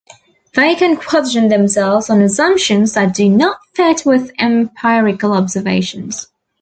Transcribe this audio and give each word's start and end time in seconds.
They 0.55 0.73
can 0.73 0.97
question 0.97 1.49
themselves 1.49 2.09
on 2.09 2.21
assumptions 2.21 2.93
that 2.93 3.13
do 3.13 3.29
not 3.29 3.59
fit 3.75 4.01
with 4.03 4.31
empirical 4.39 5.31
observations. 5.33 6.25